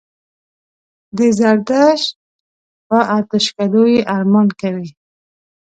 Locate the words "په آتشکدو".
2.87-3.83